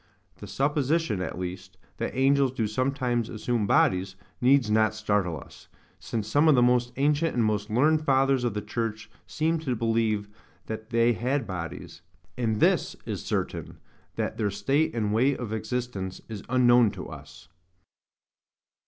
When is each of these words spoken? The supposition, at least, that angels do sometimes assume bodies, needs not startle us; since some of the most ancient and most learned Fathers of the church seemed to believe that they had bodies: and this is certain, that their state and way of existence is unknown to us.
The 0.37 0.47
supposition, 0.47 1.21
at 1.21 1.37
least, 1.37 1.77
that 1.97 2.17
angels 2.17 2.51
do 2.53 2.65
sometimes 2.65 3.29
assume 3.29 3.67
bodies, 3.67 4.15
needs 4.41 4.71
not 4.71 4.95
startle 4.95 5.39
us; 5.39 5.67
since 5.99 6.27
some 6.27 6.47
of 6.47 6.55
the 6.55 6.63
most 6.63 6.91
ancient 6.95 7.35
and 7.35 7.45
most 7.45 7.69
learned 7.69 8.03
Fathers 8.03 8.43
of 8.43 8.55
the 8.55 8.63
church 8.63 9.11
seemed 9.27 9.61
to 9.61 9.75
believe 9.75 10.27
that 10.65 10.89
they 10.89 11.13
had 11.13 11.45
bodies: 11.45 12.01
and 12.35 12.59
this 12.59 12.95
is 13.05 13.23
certain, 13.23 13.77
that 14.15 14.37
their 14.37 14.49
state 14.49 14.95
and 14.95 15.13
way 15.13 15.37
of 15.37 15.53
existence 15.53 16.19
is 16.27 16.41
unknown 16.49 16.89
to 16.89 17.07
us. 17.07 17.47